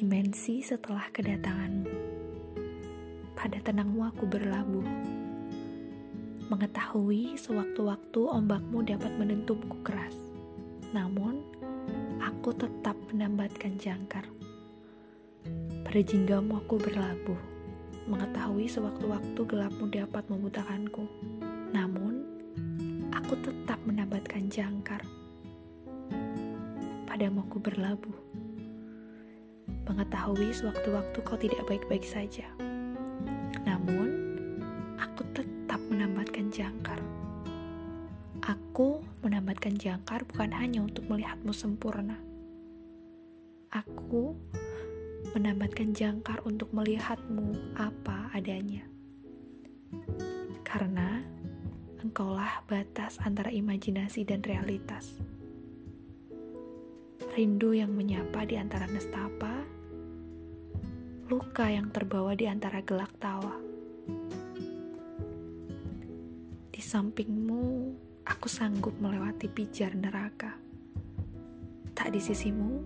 [0.00, 1.92] Kondisi setelah kedatanganmu.
[3.36, 4.88] Pada tenangmu aku berlabuh.
[6.48, 10.16] Mengetahui sewaktu-waktu ombakmu dapat menentumku keras.
[10.96, 11.44] Namun,
[12.16, 14.24] aku tetap menambatkan jangkar.
[15.84, 17.36] Pada jinggamu aku berlabuh.
[18.08, 21.04] Mengetahui sewaktu-waktu gelapmu dapat membutakanku.
[21.76, 22.24] Namun,
[23.12, 25.04] aku tetap menambatkan jangkar.
[27.04, 28.29] Padamu aku berlabuh
[29.90, 32.46] mengetahui sewaktu-waktu kau tidak baik-baik saja.
[33.66, 34.08] Namun,
[35.02, 37.02] aku tetap menambatkan jangkar.
[38.46, 42.22] Aku menambatkan jangkar bukan hanya untuk melihatmu sempurna.
[43.74, 44.38] Aku
[45.34, 48.86] menambatkan jangkar untuk melihatmu apa adanya.
[50.62, 51.18] Karena
[52.00, 55.18] engkaulah batas antara imajinasi dan realitas.
[57.36, 59.79] Rindu yang menyapa di antara nestapa
[61.30, 63.54] luka yang terbawa di antara gelak tawa.
[66.74, 67.62] Di sampingmu,
[68.26, 70.58] aku sanggup melewati pijar neraka.
[71.94, 72.82] Tak di sisimu,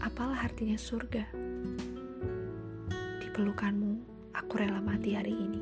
[0.00, 1.28] apalah artinya surga.
[3.20, 3.92] Di pelukanmu,
[4.32, 5.60] aku rela mati hari ini.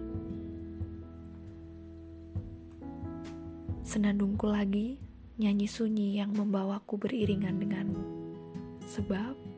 [3.83, 5.03] Senandungku lagi,
[5.43, 8.05] nyanyi sunyi yang membawaku beriringan denganmu.
[8.87, 9.56] Sebab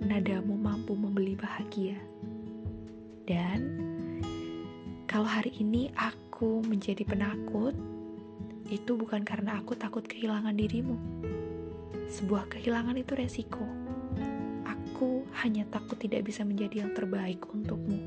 [0.00, 2.00] nadamu mampu membeli bahagia.
[3.28, 3.60] Dan
[5.04, 7.76] kalau hari ini aku menjadi penakut,
[8.72, 10.96] itu bukan karena aku takut kehilangan dirimu.
[12.10, 13.66] Sebuah kehilangan itu resiko.
[14.66, 18.00] Aku hanya takut tidak bisa menjadi yang terbaik untukmu.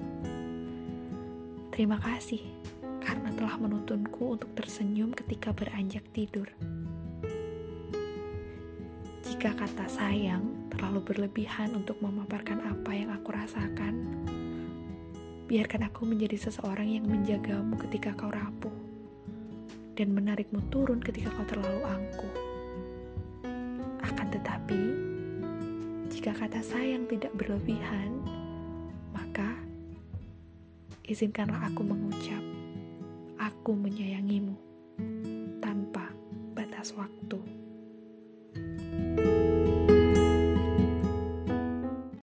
[1.72, 2.42] Terima kasih
[3.04, 6.48] karena telah menuntunku untuk tersenyum ketika beranjak tidur.
[9.24, 14.04] Jika kata sayang terlalu berlebihan untuk memaparkan apa yang aku rasakan.
[15.48, 18.76] Biarkan aku menjadi seseorang yang menjagamu ketika kau rapuh
[19.96, 22.36] dan menarikmu turun ketika kau terlalu angkuh.
[24.04, 24.82] Akan tetapi,
[26.12, 28.20] jika kata sayang tidak berlebihan,
[29.16, 29.56] maka
[31.08, 32.44] izinkanlah aku mengucap,
[33.40, 34.60] aku menyayangimu
[35.64, 36.12] tanpa
[36.52, 37.63] batas waktu.